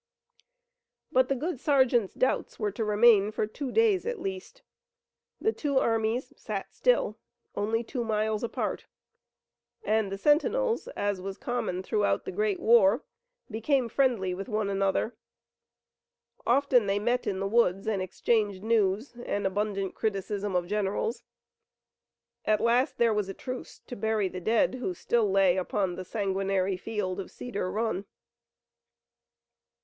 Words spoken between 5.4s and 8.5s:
two armies sat still, only two miles